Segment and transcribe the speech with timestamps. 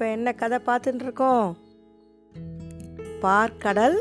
[0.00, 1.56] இப்போ என்ன கதை பார்த்துட்டு இருக்கோம்?
[3.22, 3.96] பார்க்கடல்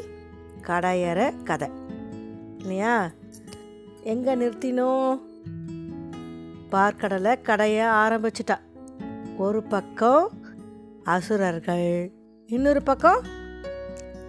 [0.61, 1.69] கடையற கதை.
[2.57, 3.11] இல்லையா?
[4.03, 5.19] எங்கே நிறுத்தினோம்
[6.71, 8.57] பார்க்கடலை கடைய ஆரம்பிச்சிட்டா.
[9.37, 10.29] ஒரு பக்கம்
[11.03, 12.11] அசுரர்கள்
[12.47, 13.23] இன்னொரு பக்கம்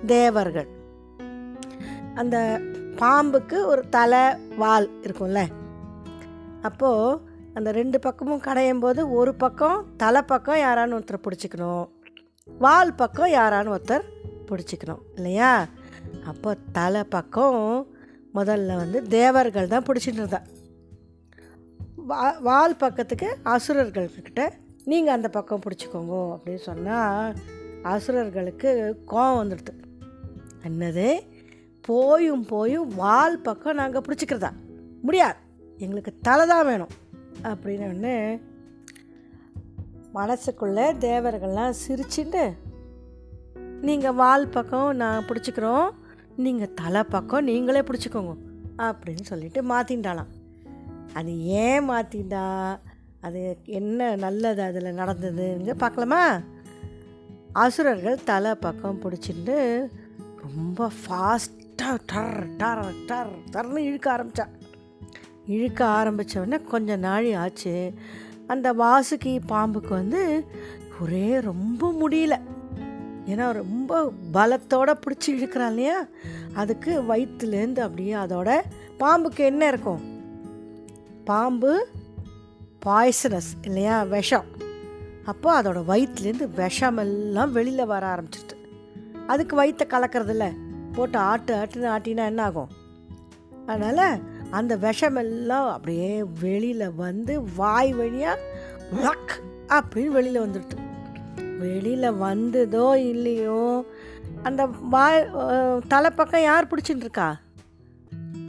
[0.06, 0.68] தேவர்கள்.
[2.14, 2.60] அந்த
[2.96, 5.46] பாம்புக்கு ஒரு தலை வால் இருக்கும்ல.
[6.62, 11.88] அப்போது அந்த ரெண்டு பக்கமும் கடையும் போது ஒரு பக்கம் தலை பக்கம் யாரான்னு ஒருத்தர் பிடிச்சிக்கணும்
[12.46, 14.04] வால் பக்கம் யாரான்னு ஒருத்தர்
[14.48, 15.66] பிடிச்சிக்கணும் இல்லையா?
[16.24, 17.88] அப்போ தலை பக்கம்
[18.34, 20.40] முதல்ல வந்து தேவர்கள் தான் பிடிச்சிட்டு இருந்தா.
[21.96, 24.50] வா வால் பக்கத்துக்கு அசுரர்கள்கிட்ட
[24.84, 27.34] நீங்கள் அந்த பக்கம் பிடிச்சிக்கோங்க அப்படின்னு சொன்னால்
[27.82, 29.74] அசுரர்களுக்கு கோவம் வந்துடுது.
[30.62, 31.20] என்னது?
[31.80, 34.50] போயும் போயும் வால் பக்கம் நாங்கள் பிடிச்சிக்கிறதா?
[35.02, 35.38] முடியாது.
[35.78, 36.88] எங்களுக்கு தலை தான் வேணும்.
[37.42, 38.40] அப்படின்னு
[40.14, 42.52] மனசுக்குள்ளே தேவர்கள்லாம் சிரிச்சுட்டு
[43.80, 45.90] நீங்கள் வால் பக்கம் நான் பிடிச்சிக்கிறோம்
[46.36, 48.36] நீங்கள் தலை பக்கம் நீங்களே பிடிச்சிக்கோங்க
[48.78, 50.26] அப்படின்னு சொல்லிட்டு மாற்றிண்டாலாம்
[51.14, 52.78] அது ஏன் மாற்றிண்டா
[53.20, 56.40] அது என்ன நல்லது அதில் நடந்ததுங்க பார்க்கலாமா?
[57.52, 59.86] அசுரர்கள் தலை பக்கம் பிடிச்சிட்டு
[60.36, 64.46] ரொம்ப ஃபாஸ்ட்டாக டர் டர் டர் டர்னு இழுக்க ஆரம்பித்தா
[65.50, 67.92] இழுக்க ஆரம்பித்த கொஞ்சம் நாழி ஆச்சு.
[68.46, 70.44] அந்த வாசுகி பாம்புக்கு வந்து
[71.00, 72.40] ஒரே ரொம்ப முடியல.
[73.26, 76.06] ஏன்னா ரொம்ப பலத்தோட பிடிச்சி இழுக்கிறான் இல்லையா?
[76.54, 78.60] அதுக்கு வயிற்றுலேருந்து அப்படியே அதோட
[78.98, 80.00] பாம்புக்கு என்ன இருக்கும்?
[81.24, 81.86] பாம்பு
[82.86, 84.02] பாய்சனஸ் இல்லையா?
[84.02, 84.44] விஷம்.
[85.24, 88.58] அப்போ அதோடய வயிற்றுலேருந்து விஷமெல்லாம் வெளியில் வர ஆரம்பிச்சிருது
[89.26, 90.54] அதுக்கு வயிற்றை கலக்கிறதில்ல.
[90.92, 92.70] போட்டு ஆட்டு ஆட்டுன்னு ஆட்டினா என்ன ஆகும்?
[93.66, 94.20] அதனால்
[94.58, 96.12] அந்த விஷமெல்லாம் அப்படியே
[96.44, 98.46] வெளியில் வந்து வாய் வழியாக
[99.04, 99.34] லக்
[99.76, 100.76] அப்படின்னு வெளியில் வந்துடுது.
[101.62, 103.62] வெளியில் வந்ததோ இல்லையோ
[104.42, 104.62] அந்த
[104.94, 105.20] வாய்
[105.92, 107.28] தலைப்பக்கம் யார் பிடிச்சிட்டு இருக்கா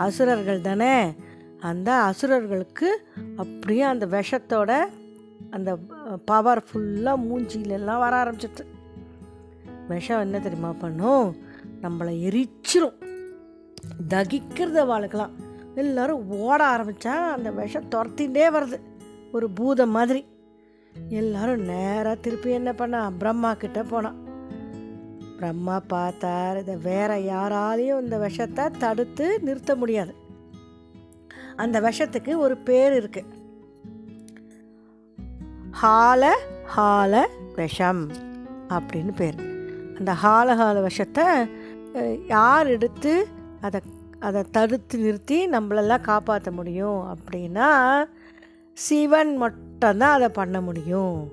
[0.05, 0.95] அசுரர்கள் தானே.
[1.69, 2.89] அந்த அசுரர்களுக்கு
[3.43, 4.71] அப்படியே அந்த விஷத்தோட
[5.55, 5.71] அந்த
[6.29, 8.63] பவர் ஃபுல்லாக மூஞ்சிலெல்லாம் வர ஆரம்பிச்சிட்டு
[9.87, 11.27] விஷம் என்ன தெரியுமா பண்ணும்?
[11.83, 12.97] நம்மளை எரிச்சிரும்.
[14.13, 15.33] தகிக்கிறத வாழ்க்கலாம்
[15.75, 18.79] எல்லோரும் ஓட ஆரம்பித்தா அந்த விஷம் துரத்திகிட்டே வருது.
[19.31, 20.25] ஒரு பூதம் மாதிரி.
[21.09, 24.17] எல்லாரும் நேராக திருப்பி என்ன பண்ணா பிரம்மா கிட்ட போனான்
[25.37, 30.13] பிரம்மா பார்த்தார் இதை வேற யாராலையும் இந்த விஷத்தை தடுத்து நிறுத்த முடியாது.
[31.55, 33.23] அந்த விஷத்துக்கு ஒரு பேர் இருக்கு.
[35.81, 36.23] ஹால
[36.77, 37.23] ஹால
[37.55, 38.03] விஷம்
[38.69, 39.39] அப்படின்னு பேர்.
[39.97, 41.25] அந்த ஹால ஹால விஷத்தை
[42.27, 43.27] யார் எடுத்து
[43.61, 43.81] அதை
[44.21, 47.17] அதை தடுத்து நிறுத்தி நம்மளெல்லாம் காப்பாற்ற முடியும்.
[47.17, 48.03] அப்படின்னா
[48.73, 51.31] சிவன் மட்டும்தான் அதை பண்ண முடியும்.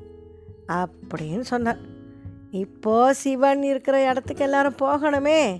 [0.68, 1.78] அப்படின்னு சொன்னார்.
[2.50, 5.58] இப்போ சிவன் இருக்கிற இடத்துக்கு எல்லாரும் போகணுமே.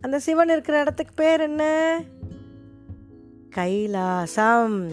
[0.00, 2.02] அந்த சிவன் இருக்கிற இடத்துக்கு பேர் என்ன?
[3.56, 4.90] கைலாசம்.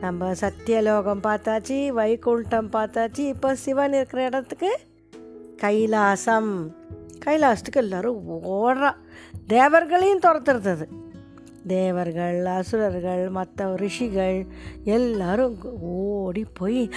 [0.00, 4.78] நம்ம சத்தியலோகம் பார்த்தாச்சு வைகுண்டம் பார்த்தாச்சு இப்போ சிவன் இருக்கிற இடத்துக்கு
[5.62, 6.72] கைலாசம்.
[7.26, 8.94] கைலாசத்துக்கு எல்லோரும் ஓடுறா.
[9.46, 10.84] தேவர்களையும் துரத்துறது
[11.66, 14.46] தேவர்கள் அசுரர்கள் மற்ற ரிஷிகள்
[14.84, 16.90] எல்லாரும் ஓடி போய்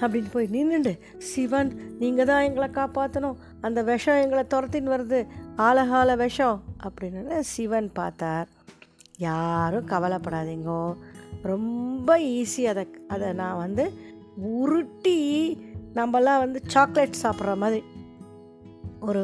[0.00, 5.26] அப்படின்னு போய் நின்றுண்டு சிவன் நீங்கள் தான் எங்களை காப்பாற்றணும் அந்த விஷம் எங்களை துரத்தின்னு வருது.
[5.56, 6.62] ஆலகால விஷம்.
[6.84, 8.48] அப்படின்னு சிவன் பார்த்தார்.
[9.16, 10.96] யாரும் கவலைப்படாதீங்கோ.
[11.42, 13.92] ரொம்ப ஈஸி அதை அதை நான் வந்து
[14.36, 15.52] உருட்டி
[15.94, 17.80] நம்மலாம் வந்து சாக்லேட் சாப்பிட்ற மாதிரி.
[19.00, 19.22] ஒரு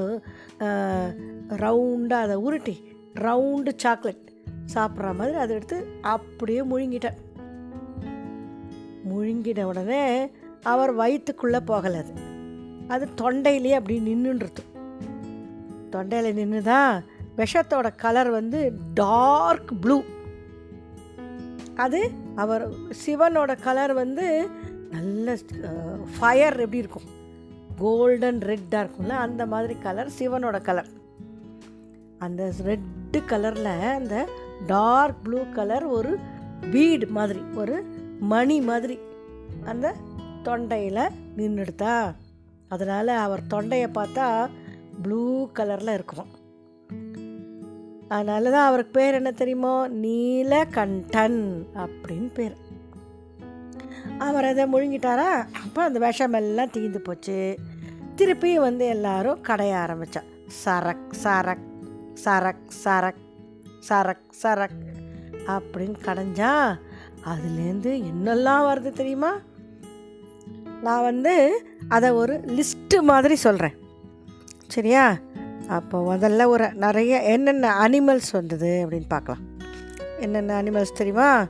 [1.62, 2.76] ரவுண்டாக அதை உருட்டி
[3.14, 4.24] ரவுண்டு சாக்லேட்
[4.74, 5.78] சாப்பிட்ற மாதிரி அதை எடுத்து
[6.14, 7.18] அப்படியே முழுங்கிட்டேன்
[9.10, 10.02] முழுங்கின உடனே
[10.62, 12.12] அவர் வயிற்றுக்குள்ளே போகலை அது.
[12.88, 14.62] அது தொண்டையிலேயே அப்படி நின்றுன்றது.
[15.90, 17.04] தொண்டையில் நின்று தான்
[17.36, 18.60] விஷத்தோட கலர் வந்து
[18.94, 19.98] டார்க் ப்ளூ
[21.74, 22.00] அது
[22.34, 22.64] அவர்
[23.04, 24.26] சிவனோட கலர் வந்து
[24.96, 25.36] நல்ல
[26.18, 27.08] ஃபயர் எப்படி இருக்கும்?
[27.78, 30.90] கோல்டன் ரெட்டாக இருக்கும்ல அந்த மாதிரி கலர் சிவனோட கலர்
[32.18, 34.16] அந்த ரெட்டு கலரில் அந்த
[34.66, 36.12] டார்க் ப்ளூ கலர் ஒரு
[36.70, 37.76] பீடு மாதிரி ஒரு
[38.20, 38.98] மணி மாதிரி
[39.64, 39.94] அந்த
[40.44, 41.96] தொண்டையில் நின்றுடுதா
[42.68, 44.26] அதனால் அவர் தொண்டையை பார்த்தா
[45.02, 46.30] ப்ளூ கலரில் இருக்கும்.
[48.08, 49.88] அதனால தான் அவருக்கு பேர் என்ன தெரியுமோ?
[49.88, 51.40] நீலகண்டன்
[51.74, 52.56] அப்படின்னு பேர்.
[54.18, 55.30] அவர் அதை முழுங்கிட்டாரா?
[55.52, 57.56] அப்போ அந்த விஷமெல்லாம் தீந்து போச்சு.
[58.16, 60.22] திருப்பியும் வந்து எல்லாரும் கடைய ஆரம்பித்தா
[60.64, 61.64] சரக் சரக்
[62.24, 63.22] சரக் சரக்
[63.88, 64.78] சரக் சரக்
[65.46, 66.78] அப்படின்னு கடைஞ்சா
[67.24, 69.40] அதுலேருந்து என்னெல்லாம் வருது தெரியுமா?
[70.82, 73.76] நான் வந்து அதை ஒரு லிஸ்ட்டு மாதிரி சொல்கிறேன்
[74.66, 75.16] சரியா?
[75.68, 79.42] அப்போ முதல்ல ஒரு நிறைய என்னென்ன அனிமல்ஸ் வந்தது அப்படின்னு பார்க்கலாம்.
[80.20, 81.46] என்னென்ன அனிமல்ஸ் தெரியுமா?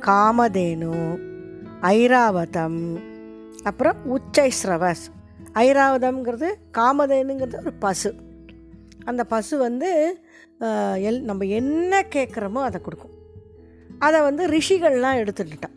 [0.00, 0.94] காமதேனு
[1.92, 2.80] ஐராவதம்.
[3.68, 5.04] அப்புறம் உச்சைஸ்ரவஸ்.
[5.64, 6.48] ஐராவதம்ங்கிறது
[6.78, 8.10] காமதேனுங்கிறது ஒரு பசு.
[9.04, 9.90] அந்த பசு வந்து
[11.08, 13.14] எல் நம்ம என்ன கேட்குறோமோ அதை கொடுக்கும்.
[13.98, 15.76] அதை வந்து ரிஷிகள்லாம் எடுத்துட்டுட்டான்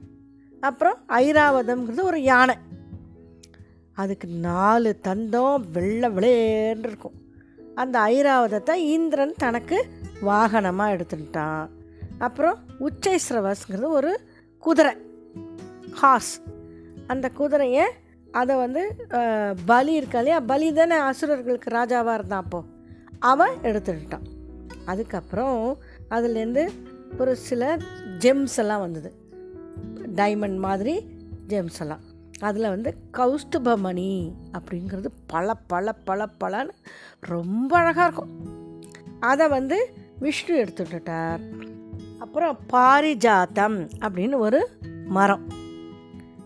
[0.59, 2.55] அப்புறம் ஐராவதம்ங்கிறது ஒரு யானை.
[3.93, 7.17] அதுக்கு நாலு தந்தம் வெள்ளை விளையேன்னு இருக்கும்.
[7.81, 9.77] அந்த ஐராவதத்தை இந்திரன் தனக்கு
[10.29, 11.67] வாகனமாக எடுத்துட்டான்
[12.17, 12.57] அப்புறம்
[12.87, 14.11] உச்சைஸ்ரவஸ்ங்கிறது ஒரு
[14.63, 14.95] குதிரை.
[15.91, 16.41] ஹார்ஸ்
[17.07, 17.85] அந்த குதிரையை
[18.31, 19.07] அதை வந்து
[19.65, 20.39] பலி இருக்கா இல்லையா?
[20.39, 22.67] பலி தானே அசுரர்களுக்கு ராஜாவாக இருந்தான் அப்போது
[23.19, 24.27] அவன் எடுத்துக்கிட்டான்.
[24.85, 25.77] அதுக்கப்புறம்
[26.09, 26.69] அதுலேருந்து
[27.17, 27.77] ஒரு சில
[28.19, 29.13] ஜெம்ஸ் எல்லாம் வந்தது.
[30.15, 31.07] டைமண்ட் மாதிரி
[31.47, 32.03] ஜெம்ஸ் எல்லாம்.
[32.39, 36.69] அதில் வந்து கௌஸ்துபமணி அப்படிங்கிறது பல பல பல பலன்னு
[37.19, 38.33] ரொம்ப அழகாக இருக்கும்.
[39.19, 41.41] அதை வந்து விஷ்ணு எடுத்துட்டார்
[42.19, 44.69] அப்புறம் பாரிஜாத்தம் அப்படின்னு ஒரு
[45.05, 45.47] மரம்.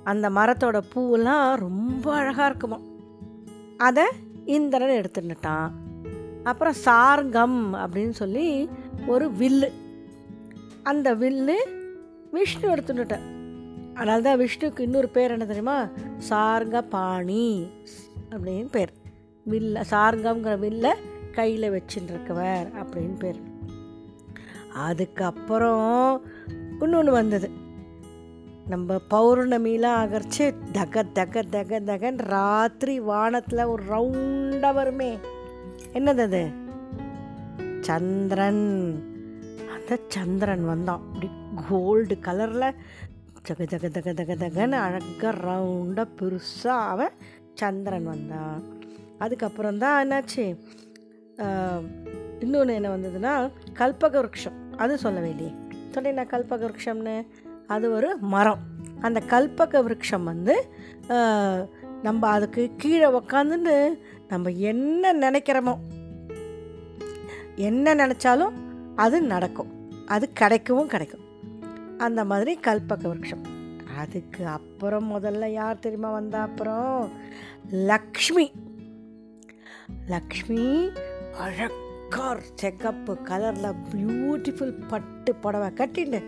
[0.04, 2.80] அந்த மரத்தோட பூவெல்லாம் ரொம்ப அழகாக இருக்குமா.
[3.78, 4.04] அதை
[4.46, 5.72] இந்திரன் எடுத்துட்டான்
[6.44, 8.70] அப்புறம் சார்கம் அப்படின்னு சொல்லி
[9.08, 9.72] ஒரு வில்லு.
[10.84, 11.54] அந்த வில்லு
[12.32, 13.32] விஷ்ணு எடுத்துட்டார்
[13.94, 15.88] அதனால தான் விஷ்ணுக்கு இன்னொரு பேர் என்ன தெரியுமா?
[16.30, 17.70] சார்ங்க பாணி
[18.30, 18.94] அப்படின்னு பேர்.
[19.50, 20.94] வில்ல சார்கங்கிற வில்ல
[21.32, 23.42] கையில் வச்சுருக்கவர் அப்படின்னு பேர்.
[24.74, 26.22] அதுக்கப்புறம்
[26.80, 27.50] இன்னொன்று வந்தது.
[28.68, 35.18] நம்ம பௌர்ணமிலாம் ஆகரிச்சு தக தக தக தகன் ராத்திரி வானத்தில் ஒரு ரவுண்டாக வருமே.
[35.94, 36.50] என்னது அது?
[37.82, 38.66] சந்திரன்.
[39.76, 41.02] அந்த சந்திரன் வந்தான்.
[41.08, 41.30] அப்படி
[41.70, 42.76] கோல்டு கலரில்
[43.48, 47.12] ஜக ஜக தக தக தகன்னு அழகாக ரவுண்டாக பெருசாக அவன்
[47.54, 48.64] சந்திரன் வந்தான்.
[49.18, 50.58] அதுக்கப்புறம் தான் என்னாச்சு
[52.40, 55.52] இன்னொன்று என்ன வந்ததுன்னா கல்பக விருட்சம் அது சொல்ல வேண்டிய
[56.12, 57.26] நான் கல்பக விருட்சம்னு
[57.68, 58.62] அது ஒரு மரம்.
[59.02, 60.56] அந்த கல்பக விருட்சம் வந்து
[62.02, 63.76] நம்ம அதுக்கு கீழே உக்காந்துட்டு
[64.28, 65.76] நம்ம என்ன நினைக்கிறோமோ
[67.70, 68.56] என்ன நினச்சாலும்
[68.96, 69.72] அது நடக்கும்.
[70.06, 71.26] அது கிடைக்கவும் கிடைக்கும்.
[71.98, 73.44] அந்த மாதிரி கல்பக விருட்சம்.
[73.98, 76.42] அதுக்கு அப்புறம் முதல்ல யார் தெரியுமா வந்தா?
[76.42, 77.10] அப்புறம்
[77.92, 78.46] லக்ஷ்மி.
[80.08, 80.66] லக்ஷ்மி
[81.44, 86.22] அழக்கார் செக்கப்பு கலரில் பியூட்டிஃபுல் பட்டு புடவை கட்டிண்டு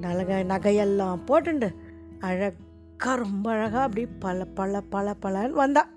[0.00, 1.74] நலக நகையெல்லாம் போட்டுண்டு.
[2.20, 5.88] அழகாக ரொம்ப அழகாக அப்படி பல பல பல பலன்னு வந்தா.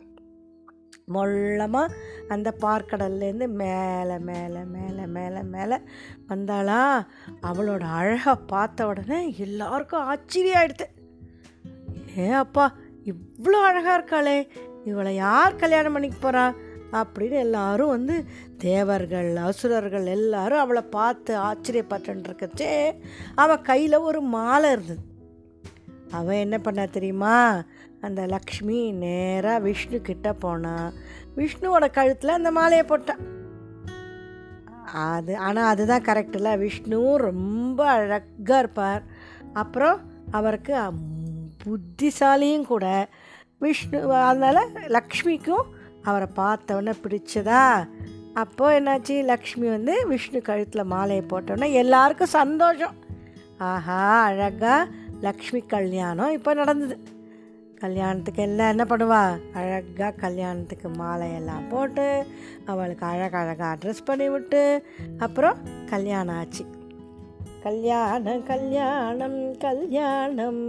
[1.13, 1.94] மொள்ளமாக
[2.27, 5.77] அந்த பார்க்கடல்லேருந்து மேலே மேலே மேலே மேலே மேலே
[6.29, 7.05] வந்தாளா?
[7.41, 10.85] அவளோட அழகை பார்த்த உடனே எல்லாருக்கும் ஆச்சரியம் ஆயிடுது
[12.17, 12.73] ஏ அப்பா
[13.05, 14.47] இவ்வளோ அழகாக இருக்காளே.
[14.85, 16.53] இவளை யார் கல்யாணம் பண்ணிக்க போகிறா
[16.92, 18.25] அப்படின்னு எல்லாரும் வந்து
[18.57, 22.95] தேவர்கள் அசுரர்கள் எல்லாரும் அவளை பார்த்து ஆச்சரியப்பட்டுருக்கச்சே
[23.36, 25.01] அவள் கையில் ஒரு மாலை இருந்தது.
[26.12, 27.63] அவன் என்ன பண்ணா தெரியுமா?
[28.01, 30.94] அந்த லக்ஷ்மி நேராக விஷ்ணு கிட்ட போனான்
[31.38, 33.24] விஷ்ணுவோட கழுத்தில் அந்த மாலையை போட்டான்
[34.86, 39.03] அது ஆனால் அதுதான் கரெக்டில் விஷ்ணு ரொம்ப அழகாக இருப்பார்.
[39.53, 40.00] அப்புறம்
[40.32, 41.01] அவருக்கு அம்,
[41.63, 43.10] புத்திசாலியும் கூட.
[43.60, 45.65] விஷ்ணு அதனால் லக்ஷ்மிக்கும்
[46.07, 47.63] அவரை பார்த்தவொடனே பிடிச்சதா?
[48.33, 49.23] அப்போது என்னாச்சு?
[49.23, 52.95] லக்ஷ்மி வந்து விஷ்ணு கழுத்தில் மாலையை போட்டோன்னே எல்லாருக்கும் சந்தோஷம்.
[53.57, 54.87] ஆஹா அழகாக
[55.21, 56.97] லக்ஷ்மி கல்யாணம் இப்போ நடந்தது.
[57.79, 59.23] கல்யாணத்துக்கு எல்லாம் என்ன பண்ணுவா?
[59.53, 62.25] அழகாக கல்யாணத்துக்கு மாலையெல்லாம் போட்டு
[62.65, 64.61] அவளுக்கு அழகழகாக ட்ரெஸ் பண்ணி விட்டு
[65.17, 65.57] அப்புறம்
[65.89, 66.65] கல்யாணம் ஆச்சு.
[67.63, 70.63] கல்யாணம் கல்யாணம் கல்யாணம்.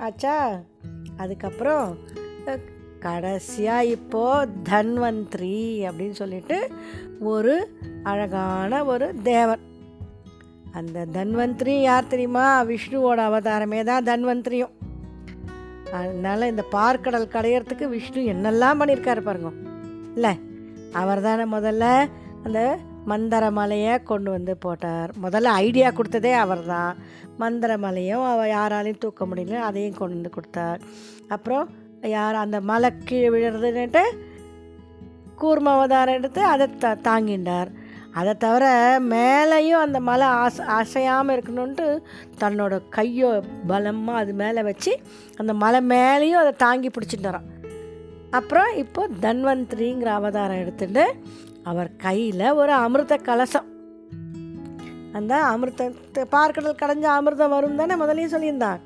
[0.00, 0.36] ஆச்சா?
[1.16, 1.98] அதுக்கப்புறம்
[2.98, 5.56] கடைசியாக இப்போது தன்வந்திரி
[5.88, 6.58] அப்படின்னு சொல்லிட்டு
[7.20, 7.54] ஒரு
[8.02, 9.62] அழகான ஒரு தேவன்.
[10.72, 12.64] அந்த தன்வந்திரி யார் தெரியுமா?
[12.64, 14.74] விஷ்ணுவோட அவதாரமே தான் தன்வந்திரியும்.
[15.92, 19.52] அதனால் இந்த பார்க்கடல் கடையிறதுக்கு விஷ்ணு என்னெல்லாம் பண்ணியிருக்காரு பாருங்க.
[20.14, 20.32] இல்லை
[20.92, 21.84] அவர் தானே முதல்ல
[22.44, 25.10] அந்த மந்தர மலையை கொண்டு வந்து போட்டார்.
[25.22, 26.96] முதல்ல ஐடியா கொடுத்ததே அவர் தான்
[27.38, 30.80] மந்தர மலையும் அவள் யாராலையும் தூக்க முடியல அதையும் கொண்டு வந்து கொடுத்தார்.
[31.28, 31.68] அப்புறம்
[32.02, 34.02] யார் அந்த மலை கீழே விழுறதுன்னுட்டு
[35.40, 37.68] கூர்ம அவதாரம் எடுத்து அதை த தாங்கிண்டார்
[38.12, 38.64] அதை தவிர
[39.00, 41.98] மேலேயும் அந்த மலை ஆச அசையாமல் இருக்கணுன்ட்டு
[42.40, 44.98] தன்னோட கையோ பலமாக அது மேலே வச்சு
[45.36, 47.48] அந்த மலை மேலேயும் அதை தாங்கி பிடிச்சிட்டுறான்
[48.30, 51.04] அப்புறம் இப்போது தன்வந்திரிங்கிற அவதாரம் எடுத்துட்டு
[51.62, 53.68] அவர் கையில் ஒரு அமிர்த கலசம்.
[55.12, 58.80] அந்த அமிர்தத்தை பார்க்கடல் கடைஞ்ச அமிர்தம் வரும் தானே முதலையும் சொல்லியிருந்தான்.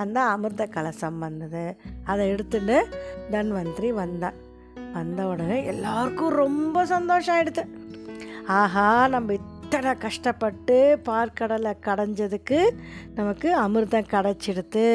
[0.00, 1.64] அந்த அமிர்த கலசம் வந்தது.
[2.04, 2.76] அதை எடுத்துட்டு
[3.30, 4.38] தன்வந்திரி வந்தான்
[4.92, 5.26] வந்த.
[5.26, 7.64] உடனே எல்லாருக்கும் ரொம்ப சந்தோஷம் ஆகிடுது
[8.52, 12.58] ஆஹா நம்ம இத்தனை கஷ்டப்பட்டு பார்க்கடலை கடைஞ்சதுக்கு
[13.14, 14.88] நமக்கு அமிர்தம் கிடச்சிடுது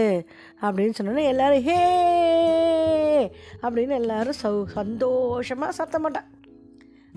[0.62, 1.80] அப்படின்னு சொன்னோன்னே எல்லோரும் ஹே!
[3.62, 6.30] அப்படின்னு எல்லோரும் சௌ சந்தோஷமாக சத்தம் மாட்டான்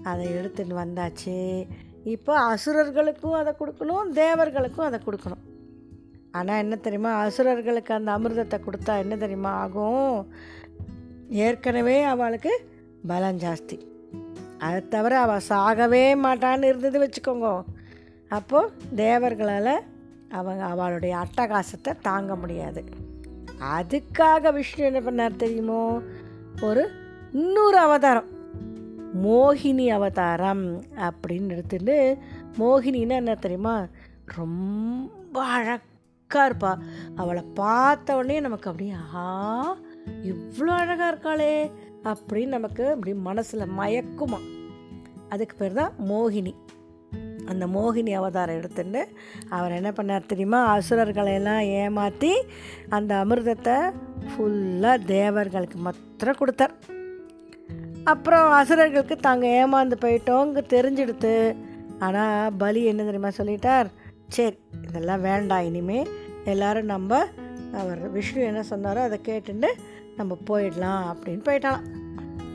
[0.03, 1.37] அதை எடுத்துன்னு வந்தாச்சு.
[2.05, 5.43] இப்போ அசுரர்களுக்கும் அதை கொடுக்கணும் தேவர்களுக்கும் அதை கொடுக்கணும்.
[6.33, 7.13] ஆனால் என்ன தெரியுமா?
[7.13, 10.33] அசுரர்களுக்கு அந்த அமிர்தத்தை கொடுத்தா என்ன தெரியுமா ஆகும்?
[11.29, 12.69] ஏற்கனவே அவளுக்கு
[13.07, 13.81] பலம் ஜாஸ்தி.
[14.59, 17.65] அதை தவிர அவள் சாகவே மாட்டான்னு இருந்தது வச்சுக்கோங்க.
[18.29, 19.81] அப்போது தேவர்களால்
[20.29, 22.85] அவங்க அவளுடைய அட்டகாசத்தை தாங்க முடியாது.
[23.77, 26.01] அதுக்காக விஷ்ணு என்ன பண்ணார் தெரியுமோ?
[26.61, 26.91] ஒரு
[27.33, 28.37] இன்னொரு அவதாரம்.
[29.25, 32.19] மோகினி அவதாரம் அப்படின்னு எடுத்துட்டு
[32.59, 33.87] மோகினின்னா என்ன தெரியுமா?
[34.25, 35.81] ரொம்ப அழகாக
[36.35, 36.79] இருப்பா.
[37.17, 39.77] அவளை பார்த்த உடனே நமக்கு அப்படியே ஆஹா
[40.23, 41.71] இவ்வளோ அழகாக இருக்காளே
[42.05, 44.39] அப்படின்னு நமக்கு அப்படி மனசில் மயக்குமா.
[45.29, 46.55] அதுக்கு பேர் தான் மோகினி.
[47.47, 49.09] அந்த மோகினி அவதாரம் எடுத்துட்டு
[49.49, 50.65] அவர் என்ன பண்ணார் தெரியுமா?
[50.65, 52.33] அசுரர்களை எல்லாம் ஏமாற்றி
[52.89, 53.77] அந்த அமிர்தத்தை
[54.29, 56.75] ஃபுல்லாக தேவர்களுக்கு மாத்திரம் கொடுத்தார்.
[58.05, 61.57] அப்புறம் அசுரர்களுக்கு தாங்க ஏமாந்து போயிட்டோங்க தெரிஞ்சிடுத்து.
[61.99, 63.89] ஆனால் பலி என்ன தெரியுமா சொல்லிட்டார்?
[64.29, 64.57] சரி
[64.87, 65.67] இதெல்லாம் வேண்டாம்.
[65.69, 66.07] இனிமே
[66.45, 67.21] எல்லாரும் நம்ம
[67.73, 69.71] அவர் விஷ்ணு என்ன சொன்னாரோ அதை கேட்டுட்டு
[70.17, 71.87] நம்ம போயிடலாம் அப்படின்னு போயிட்டாலாம்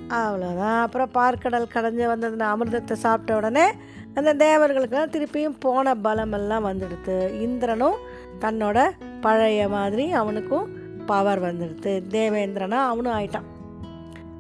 [0.10, 3.66] அவ்வளோதான் அப்புறம் பார்க்கடல் கடைஞ்சு வந்தது அமிர்தத்தை சாப்பிட்ட உடனே
[4.14, 7.98] அந்த தேவர்களுக்கெல்லாம் திருப்பியும் போன பலமெல்லாம் வந்துடுது இந்திரனும்
[8.40, 8.80] தன்னோட
[9.22, 10.68] பழைய மாதிரி அவனுக்கும்
[11.06, 13.48] பவர் வந்துடுது தேவேந்திரனா அவனும் ஆயிட்டான்.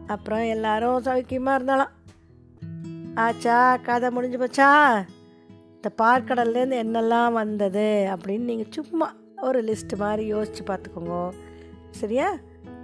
[0.08, 1.94] அப்புறம் எல்லாரும் சௌக்கியமாக இருந்தாலாம்
[3.16, 4.70] ஆச்சா கதை முடிஞ்சு போச்சா?
[5.84, 11.32] இந்த பார்க்கடல்லேருந்து என்னெல்லாம் வந்தது அப்படின்னு நீங்கள் சும்மா ஒரு லிஸ்ட்டு மாதிரி யோசித்து பார்த்துக்கோங்க.
[11.92, 12.36] சரியா?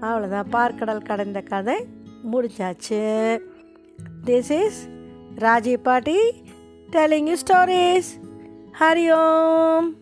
[0.02, 0.46] அவ்வளோதான்.
[0.52, 1.88] பார்க்கடல் கடந்த கதை
[2.32, 3.40] முடிஞ்சாச்சு.
[4.26, 4.88] This is
[5.36, 6.44] Rajiv paati
[6.92, 8.04] telling you stories.
[8.80, 9.96] Hari Om.